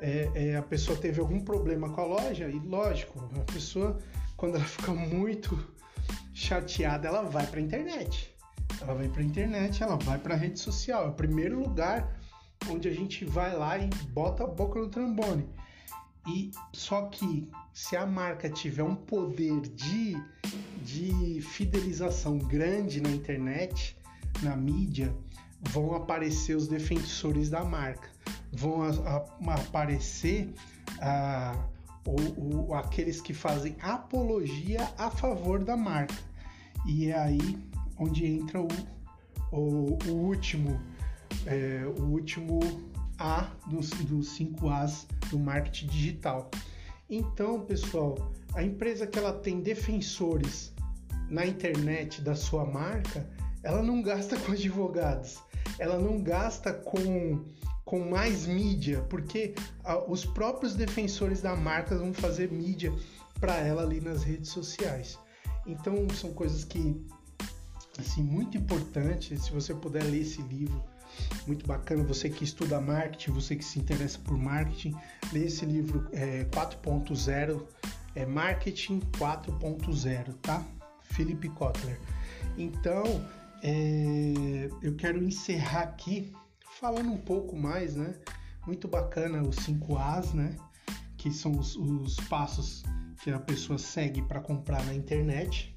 é, 0.00 0.30
é, 0.34 0.56
a 0.56 0.62
pessoa 0.62 0.98
teve 0.98 1.20
algum 1.20 1.40
problema 1.40 1.88
com 1.90 2.00
a 2.00 2.04
loja 2.04 2.48
e 2.48 2.58
lógico, 2.58 3.18
a 3.36 3.52
pessoa 3.52 3.98
quando 4.36 4.56
ela 4.56 4.64
fica 4.64 4.92
muito 4.92 5.58
chateada, 6.40 7.06
ela 7.06 7.22
vai 7.22 7.46
para 7.46 7.60
a 7.60 7.62
internet. 7.62 8.34
Ela 8.80 8.94
vai 8.94 9.08
para 9.08 9.20
a 9.20 9.24
internet, 9.24 9.82
ela 9.82 9.96
vai 9.96 10.18
para 10.18 10.34
a 10.34 10.36
rede 10.36 10.58
social. 10.58 11.04
É 11.04 11.08
o 11.08 11.12
primeiro 11.12 11.60
lugar 11.60 12.18
onde 12.68 12.88
a 12.88 12.92
gente 12.92 13.24
vai 13.24 13.54
lá 13.56 13.78
e 13.78 13.88
bota 14.12 14.44
a 14.44 14.46
boca 14.46 14.80
no 14.80 14.88
trombone. 14.88 15.48
E 16.26 16.50
só 16.72 17.02
que 17.06 17.48
se 17.72 17.96
a 17.96 18.06
marca 18.06 18.48
tiver 18.48 18.82
um 18.82 18.94
poder 18.94 19.60
de, 19.60 20.16
de 20.82 21.40
fidelização 21.42 22.38
grande 22.38 23.00
na 23.00 23.10
internet, 23.10 23.96
na 24.42 24.56
mídia, 24.56 25.14
vão 25.60 25.94
aparecer 25.94 26.56
os 26.56 26.68
defensores 26.68 27.50
da 27.50 27.64
marca, 27.64 28.08
vão 28.52 28.82
a, 28.82 28.90
a, 28.90 29.54
aparecer 29.54 30.52
a, 31.00 31.54
o, 32.06 32.68
o, 32.68 32.74
aqueles 32.74 33.20
que 33.20 33.34
fazem 33.34 33.76
apologia 33.80 34.90
a 34.98 35.10
favor 35.10 35.62
da 35.62 35.76
marca. 35.76 36.29
E 36.86 37.08
é 37.08 37.18
aí 37.18 37.58
onde 37.98 38.26
entra 38.26 38.60
o, 38.60 38.68
o, 39.52 39.98
o 40.08 40.12
último, 40.12 40.80
é, 41.46 41.84
o 41.98 42.02
último 42.04 42.60
A 43.18 43.50
dos, 43.66 43.90
dos 43.90 44.30
cinco 44.30 44.68
As 44.68 45.06
do 45.30 45.38
marketing 45.38 45.86
digital. 45.86 46.50
Então, 47.08 47.60
pessoal, 47.60 48.32
a 48.54 48.62
empresa 48.62 49.06
que 49.06 49.18
ela 49.18 49.32
tem 49.32 49.60
defensores 49.60 50.72
na 51.28 51.46
internet 51.46 52.22
da 52.22 52.34
sua 52.34 52.64
marca, 52.64 53.28
ela 53.62 53.82
não 53.82 54.02
gasta 54.02 54.36
com 54.38 54.52
advogados, 54.52 55.38
ela 55.78 55.98
não 55.98 56.22
gasta 56.22 56.72
com, 56.72 57.44
com 57.84 58.10
mais 58.10 58.46
mídia, 58.46 59.02
porque 59.10 59.54
a, 59.84 59.98
os 60.10 60.24
próprios 60.24 60.74
defensores 60.74 61.42
da 61.42 61.54
marca 61.54 61.96
vão 61.96 62.12
fazer 62.12 62.50
mídia 62.50 62.92
para 63.38 63.56
ela 63.56 63.82
ali 63.82 64.00
nas 64.00 64.22
redes 64.22 64.50
sociais. 64.50 65.18
Então 65.66 66.08
são 66.10 66.32
coisas 66.32 66.64
que 66.64 67.04
assim 67.98 68.22
muito 68.22 68.56
importantes. 68.56 69.42
Se 69.42 69.52
você 69.52 69.74
puder 69.74 70.02
ler 70.04 70.22
esse 70.22 70.42
livro, 70.42 70.82
muito 71.46 71.66
bacana. 71.66 72.02
Você 72.04 72.28
que 72.28 72.44
estuda 72.44 72.80
marketing, 72.80 73.32
você 73.32 73.56
que 73.56 73.64
se 73.64 73.78
interessa 73.78 74.18
por 74.18 74.36
marketing, 74.36 74.94
lê 75.32 75.46
esse 75.46 75.64
livro 75.64 76.08
é, 76.12 76.44
4.0, 76.44 77.62
é 78.14 78.26
Marketing 78.26 79.00
4.0, 79.18 80.34
tá? 80.42 80.64
Philip 81.02 81.48
Kotler. 81.50 81.98
Então, 82.56 83.04
é, 83.62 84.68
eu 84.82 84.94
quero 84.96 85.22
encerrar 85.22 85.82
aqui 85.82 86.32
falando 86.80 87.10
um 87.10 87.18
pouco 87.18 87.56
mais, 87.56 87.94
né? 87.94 88.14
Muito 88.66 88.88
bacana 88.88 89.42
os 89.42 89.56
5 89.56 89.96
As, 89.96 90.32
né? 90.32 90.56
Que 91.16 91.30
são 91.30 91.52
os, 91.52 91.76
os 91.76 92.16
passos 92.28 92.82
que 93.22 93.30
a 93.30 93.38
pessoa 93.38 93.78
segue 93.78 94.22
para 94.22 94.40
comprar 94.40 94.84
na 94.84 94.94
internet 94.94 95.74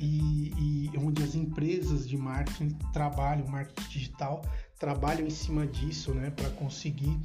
e, 0.00 0.52
e, 0.56 0.98
onde 0.98 1.22
as 1.22 1.34
empresas 1.34 2.08
de 2.08 2.16
marketing 2.16 2.70
trabalham, 2.92 3.46
marketing 3.46 3.88
digital, 3.88 4.42
trabalham 4.78 5.26
em 5.26 5.30
cima 5.30 5.66
disso, 5.66 6.14
né, 6.14 6.30
para 6.30 6.50
conseguir 6.50 7.18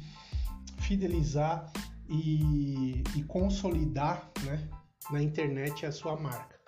fidelizar 0.78 1.70
e, 2.08 3.02
e, 3.16 3.22
consolidar, 3.24 4.30
né, 4.42 4.68
na 5.10 5.22
internet 5.22 5.84
a 5.86 5.92
sua 5.92 6.16
marca. 6.16 6.58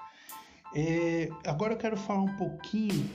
É, 0.75 1.29
agora 1.47 1.75
eu 1.75 1.79
quero 1.79 1.97
falar 1.97 2.23
um 2.23 2.37
pouquinho 2.37 3.09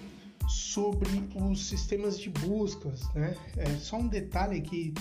sobre 0.48 1.10
os 1.36 1.67
sistemas 1.67 2.19
de 2.19 2.30
buscas, 2.30 3.13
né? 3.13 3.36
É 3.58 3.67
só 3.76 3.98
um 3.98 4.08
detalhe 4.08 4.62
que 4.62 4.93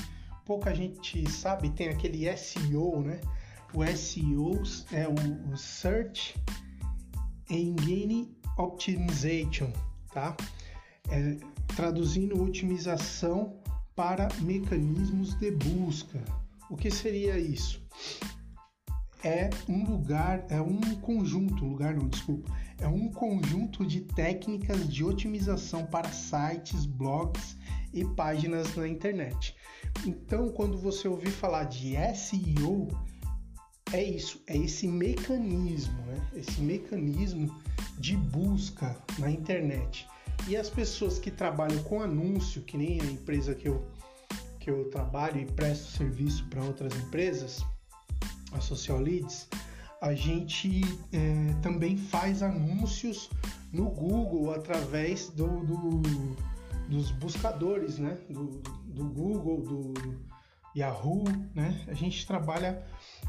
pouca 0.44 0.75
gente 0.75 1.31
sabe, 1.31 1.71
tem 1.71 1.88
aquele 1.88 2.37
SEO, 2.37 3.01
né? 3.01 3.21
O 3.74 3.85
SEO 3.85 4.62
é 4.92 5.07
o, 5.07 5.57
Search 5.57 6.35
Engine 7.50 8.35
Optimization, 8.57 9.70
tá? 10.12 10.37
É, 11.11 11.37
traduzindo 11.76 12.42
otimização 12.42 13.57
para 13.94 14.28
mecanismos 14.40 15.35
de 15.35 15.50
busca. 15.50 16.22
O 16.70 16.76
que 16.76 16.90
seria 16.90 17.38
isso? 17.38 17.83
É 19.24 19.50
um 19.68 19.85
lugar, 19.85 20.46
é 20.48 20.61
um 20.61 20.81
conjunto, 21.00 21.64
lugar 21.64 21.94
não, 21.94 22.09
desculpa, 22.09 22.50
é 22.81 22.87
um 22.87 23.09
conjunto 23.11 23.85
de 23.85 24.02
técnicas 24.02 24.88
de 24.88 25.02
otimização 25.02 25.85
para 25.87 26.11
sites, 26.11 26.87
blogs 26.87 27.57
e 27.92 28.04
páginas 28.04 28.76
na 28.76 28.87
internet. 28.87 29.57
Então, 30.07 30.50
quando 30.50 30.78
você 30.78 31.09
ouvir 31.09 31.31
falar 31.31 31.64
de 31.64 31.94
SEO, 32.14 32.88
é 33.92 34.03
isso, 34.03 34.40
é 34.46 34.57
esse 34.57 34.87
mecanismo, 34.87 35.96
né? 36.07 36.29
Esse 36.35 36.61
mecanismo 36.61 37.55
de 37.98 38.16
busca 38.16 38.96
na 39.18 39.31
internet. 39.31 40.07
E 40.46 40.57
as 40.57 40.70
pessoas 40.70 41.18
que 41.18 41.31
trabalham 41.31 41.83
com 41.85 42.01
anúncio, 42.01 42.62
que 42.62 42.77
nem 42.77 43.01
a 43.01 43.05
empresa 43.05 43.55
que 43.55 43.68
eu, 43.68 43.85
que 44.61 44.70
eu 44.70 44.90
trabalho 44.90 45.40
e 45.40 45.46
presto 45.46 45.96
serviço 45.96 46.46
para 46.48 46.62
outras 46.62 46.94
empresas, 46.96 47.64
a 48.53 48.61
Social 48.61 49.01
Leads, 49.01 49.48
a 50.01 50.14
gente 50.14 50.81
é, 51.12 51.55
também 51.62 51.96
faz 51.96 52.42
anúncios 52.42 53.31
no 53.72 53.90
Google 53.90 54.55
através 54.55 55.29
do, 55.31 55.46
do 55.64 56.37
dos 56.88 57.11
buscadores, 57.11 57.98
né? 57.98 58.16
Do, 58.31 58.62
do 58.87 59.05
Google, 59.05 59.62
do 59.62 59.94
Yahoo, 60.79 61.25
né? 61.55 61.85
A 61.88 61.95
gente 61.95 62.27
trabalha 62.27 62.85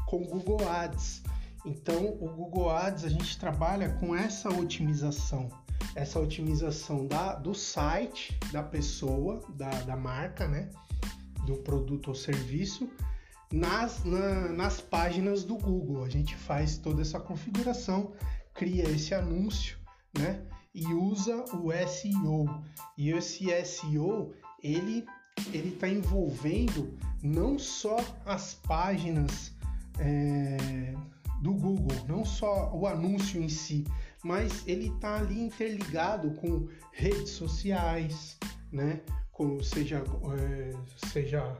com 0.06 0.24
Google 0.24 0.68
Ads. 0.68 1.22
Então, 1.64 2.06
o 2.20 2.28
Google 2.28 2.70
Ads 2.70 3.04
a 3.04 3.08
gente 3.08 3.38
trabalha 3.38 3.90
com 3.94 4.14
essa 4.16 4.48
otimização, 4.48 5.48
essa 5.94 6.18
otimização 6.18 7.06
da, 7.06 7.34
do 7.34 7.54
site 7.54 8.38
da 8.50 8.62
pessoa, 8.62 9.40
da, 9.50 9.70
da 9.82 9.96
marca, 9.96 10.48
né? 10.48 10.70
Do 11.44 11.56
produto 11.56 12.08
ou 12.08 12.14
serviço, 12.14 12.88
nas, 13.52 14.04
na, 14.04 14.48
nas 14.48 14.80
páginas 14.80 15.44
do 15.44 15.56
Google. 15.56 16.04
A 16.04 16.08
gente 16.08 16.36
faz 16.36 16.78
toda 16.78 17.02
essa 17.02 17.18
configuração, 17.18 18.12
cria 18.54 18.84
esse 18.84 19.14
anúncio, 19.14 19.76
né? 20.16 20.42
E 20.74 20.86
usa 20.94 21.44
o 21.52 21.70
SEO. 21.88 22.62
E 22.96 23.10
esse 23.10 23.48
SEO, 23.64 24.32
ele 24.62 25.04
ele 25.52 25.70
está 25.70 25.88
envolvendo 25.88 26.92
não 27.22 27.58
só 27.58 27.96
as 28.24 28.54
páginas 28.54 29.52
é, 29.98 30.94
do 31.40 31.52
Google, 31.52 31.96
não 32.08 32.24
só 32.24 32.72
o 32.74 32.86
anúncio 32.86 33.42
em 33.42 33.48
si, 33.48 33.84
mas 34.22 34.66
ele 34.66 34.88
está 34.88 35.16
ali 35.16 35.40
interligado 35.40 36.32
com 36.32 36.68
redes 36.92 37.30
sociais, 37.30 38.38
né? 38.72 39.00
Com, 39.32 39.62
seja, 39.62 40.04
é, 40.38 40.72
seja 41.08 41.56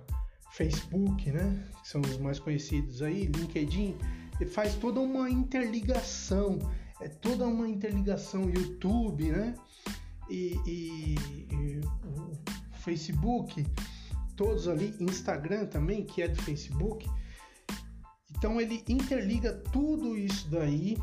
Facebook, 0.52 1.30
né? 1.30 1.64
Que 1.82 1.88
são 1.88 2.00
os 2.00 2.18
mais 2.18 2.38
conhecidos 2.38 3.02
aí, 3.02 3.26
LinkedIn, 3.26 3.96
faz 4.46 4.74
toda 4.74 5.00
uma 5.00 5.30
interligação, 5.30 6.58
é 7.00 7.08
toda 7.08 7.46
uma 7.46 7.68
interligação 7.68 8.48
YouTube, 8.50 9.30
né? 9.30 9.54
E, 10.28 10.56
e, 10.66 11.14
e 11.50 11.80
Facebook, 12.80 13.66
todos 14.36 14.68
ali, 14.68 14.94
Instagram 15.00 15.66
também, 15.66 16.04
que 16.04 16.22
é 16.22 16.28
do 16.28 16.42
Facebook, 16.42 17.08
então 18.36 18.60
ele 18.60 18.82
interliga 18.88 19.52
tudo 19.52 20.16
isso 20.16 20.48
daí 20.50 20.96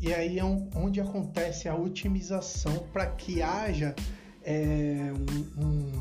e 0.00 0.12
aí 0.12 0.38
é 0.38 0.44
onde 0.44 1.00
acontece 1.00 1.68
a 1.68 1.74
otimização 1.74 2.86
para 2.92 3.06
que 3.06 3.42
haja 3.42 3.94
é, 4.44 5.12
um, 5.58 5.64
um, 5.64 5.92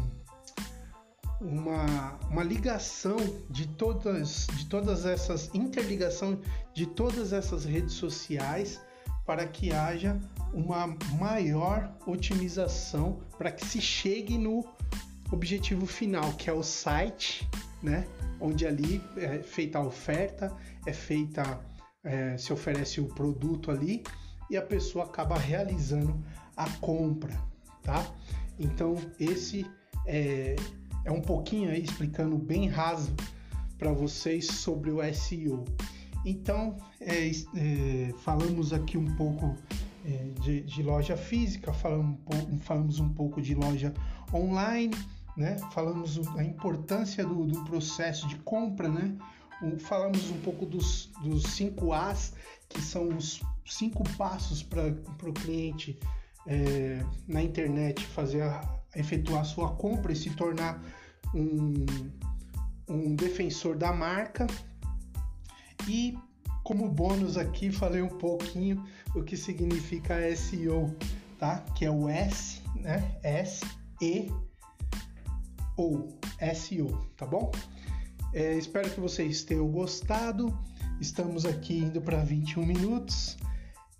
uma, 1.41 2.19
uma 2.29 2.43
ligação 2.43 3.17
de 3.49 3.67
todas, 3.67 4.47
de 4.57 4.65
todas 4.67 5.05
essas 5.05 5.49
interligação 5.53 6.39
de 6.73 6.85
todas 6.85 7.33
essas 7.33 7.65
redes 7.65 7.93
sociais 7.93 8.81
para 9.25 9.47
que 9.47 9.71
haja 9.71 10.19
uma 10.53 10.95
maior 11.17 11.91
otimização 12.05 13.21
para 13.37 13.51
que 13.51 13.65
se 13.65 13.81
chegue 13.81 14.37
no 14.37 14.63
objetivo 15.31 15.85
final, 15.85 16.33
que 16.33 16.49
é 16.49 16.53
o 16.53 16.63
site, 16.63 17.47
né? 17.81 18.05
onde 18.39 18.65
ali 18.65 19.01
é 19.17 19.39
feita 19.39 19.79
a 19.79 19.85
oferta, 19.85 20.55
é 20.85 20.93
feita, 20.93 21.59
é, 22.03 22.37
se 22.37 22.51
oferece 22.51 22.99
o 22.99 23.07
produto 23.07 23.71
ali 23.71 24.03
e 24.49 24.57
a 24.57 24.61
pessoa 24.61 25.05
acaba 25.05 25.37
realizando 25.37 26.23
a 26.55 26.69
compra, 26.77 27.35
tá? 27.81 28.05
Então 28.59 28.95
esse 29.19 29.65
é, 30.05 30.55
é 31.03 31.11
um 31.11 31.21
pouquinho 31.21 31.69
aí 31.69 31.83
explicando 31.83 32.37
bem 32.37 32.67
raso 32.67 33.13
para 33.77 33.91
vocês 33.91 34.47
sobre 34.47 34.91
o 34.91 34.97
SEO. 35.13 35.65
Então 36.25 36.77
é, 36.99 37.29
é, 37.29 38.13
falamos 38.19 38.73
aqui 38.73 38.97
um 38.97 39.15
pouco 39.15 39.55
é, 40.05 40.29
de, 40.41 40.61
de, 40.61 40.83
loja 40.83 41.17
física, 41.17 41.73
falamos, 41.73 42.19
falamos 42.61 42.99
um 42.99 43.09
pouco 43.09 43.41
de 43.41 43.55
loja 43.55 43.93
online, 44.33 44.95
né? 45.35 45.57
Falamos 45.73 46.19
a 46.37 46.43
importância 46.43 47.25
do, 47.25 47.45
do 47.45 47.63
processo 47.65 48.27
de 48.27 48.37
compra, 48.37 48.87
né? 48.87 49.17
falamos 49.79 50.29
um 50.29 50.39
pouco 50.41 50.65
dos, 50.65 51.07
dos 51.23 51.43
5 51.43 51.93
As, 51.93 52.33
que 52.69 52.81
são 52.81 53.09
os 53.09 53.41
cinco 53.65 54.03
passos 54.17 54.61
para 54.61 54.87
o 54.87 55.33
cliente 55.33 55.99
é, 56.45 57.03
na 57.27 57.41
internet 57.41 58.05
fazer 58.05 58.43
a, 58.43 58.61
efetuar 58.95 59.43
sua 59.45 59.71
compra 59.75 60.13
e 60.13 60.15
se 60.15 60.29
tornar 60.31 60.81
um, 61.33 61.85
um 62.87 63.15
defensor 63.15 63.75
da 63.77 63.91
marca. 63.91 64.47
E 65.87 66.17
como 66.63 66.89
bônus 66.89 67.37
aqui 67.37 67.71
falei 67.71 68.01
um 68.01 68.17
pouquinho 68.17 68.83
o 69.15 69.23
que 69.23 69.35
significa 69.35 70.15
SEO, 70.35 70.95
tá? 71.37 71.59
Que 71.75 71.85
é 71.85 71.91
o 71.91 72.07
S, 72.07 72.61
né? 72.75 73.17
S 73.23 73.65
E 74.01 74.31
ou 75.75 76.17
SEO, 76.53 77.05
tá 77.17 77.25
bom? 77.25 77.51
É, 78.33 78.53
espero 78.55 78.89
que 78.89 78.99
vocês 78.99 79.43
tenham 79.43 79.67
gostado. 79.67 80.57
Estamos 80.99 81.45
aqui 81.45 81.79
indo 81.79 82.01
para 82.01 82.23
21 82.23 82.65
minutos. 82.65 83.37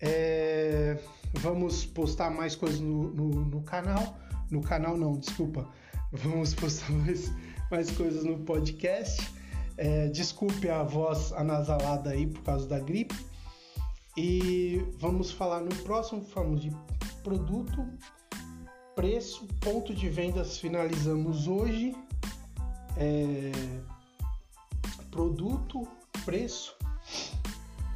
É, 0.01 0.99
vamos 1.33 1.85
postar 1.85 2.29
mais 2.29 2.55
coisas 2.55 2.79
no, 2.79 3.13
no, 3.13 3.45
no, 3.45 3.61
canal. 3.63 4.17
No 4.51 4.61
canal 4.61 4.97
não, 4.97 5.13
desculpa. 5.13 5.69
Vamos 6.11 6.53
postar 6.53 6.91
mais, 6.99 7.31
mais 7.71 7.91
coisas 7.91 8.23
no 8.23 8.39
podcast. 8.39 9.31
É, 9.77 10.07
desculpe 10.09 10.69
a 10.69 10.83
voz 10.83 11.33
anasalada 11.33 12.11
aí 12.11 12.27
por 12.27 12.43
causa 12.43 12.67
da 12.67 12.79
gripe. 12.79 13.15
E 14.17 14.81
vamos 14.97 15.31
falar 15.31 15.61
no 15.61 15.75
próximo, 15.83 16.23
falamos 16.23 16.61
de 16.61 16.71
produto, 17.23 17.85
preço, 18.95 19.45
ponto 19.59 19.93
de 19.93 20.09
vendas 20.09 20.57
finalizamos 20.57 21.47
hoje. 21.47 21.93
É, 22.97 23.51
produto, 25.11 25.85
preço, 26.23 26.75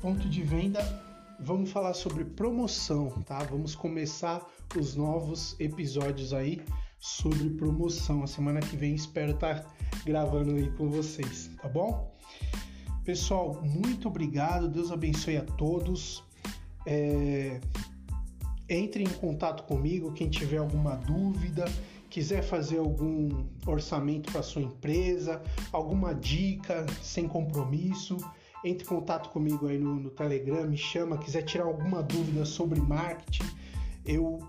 ponto 0.02 0.28
de 0.28 0.44
venda. 0.44 0.82
Vamos 1.40 1.72
falar 1.72 1.94
sobre 1.94 2.26
promoção, 2.26 3.10
tá? 3.26 3.40
Vamos 3.44 3.76
começar 3.76 4.46
os 4.78 4.96
novos 4.96 5.58
episódios 5.58 6.34
aí 6.34 6.62
sobre 7.00 7.50
promoção. 7.52 8.22
A 8.22 8.28
semana 8.28 8.60
que 8.60 8.76
vem 8.76 8.94
espero 8.94 9.32
estar 9.32 9.62
tá 9.62 9.72
gravando 10.06 10.56
aí 10.56 10.70
com 10.72 10.90
vocês, 10.90 11.50
tá 11.62 11.70
bom? 11.70 12.14
Pessoal, 13.06 13.62
muito 13.64 14.10
obrigado. 14.10 14.68
Deus 14.68 14.92
abençoe 14.92 15.38
a 15.38 15.46
todos. 15.46 16.22
É... 16.86 17.62
Entre 18.70 19.04
em 19.04 19.10
contato 19.10 19.64
comigo 19.64 20.14
quem 20.14 20.30
tiver 20.30 20.58
alguma 20.58 20.96
dúvida 20.96 21.66
quiser 22.10 22.42
fazer 22.44 22.80
algum 22.80 23.46
orçamento 23.66 24.32
para 24.32 24.42
sua 24.42 24.62
empresa, 24.62 25.42
alguma 25.72 26.14
dica 26.14 26.86
sem 27.02 27.28
compromisso, 27.28 28.18
entre 28.64 28.84
em 28.84 28.88
contato 28.88 29.30
comigo 29.30 29.68
aí 29.68 29.78
no, 29.78 29.96
no 29.96 30.10
Telegram, 30.10 30.68
me 30.68 30.78
chama, 30.78 31.18
quiser 31.18 31.44
tirar 31.44 31.66
alguma 31.66 32.02
dúvida 32.02 32.46
sobre 32.46 32.82
marketing, 32.82 33.48
eu 34.06 34.40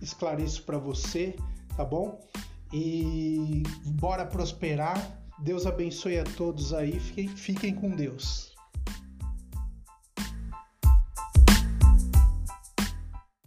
esclareço 0.00 0.64
para 0.64 0.78
você, 0.78 1.36
tá 1.76 1.84
bom? 1.84 2.18
E 2.72 3.62
bora 3.84 4.24
prosperar. 4.24 5.20
Deus 5.38 5.66
abençoe 5.66 6.18
a 6.18 6.24
todos 6.24 6.72
aí. 6.72 6.98
Fiquem, 6.98 7.28
fiquem 7.28 7.74
com 7.74 7.90
Deus. 7.90 8.51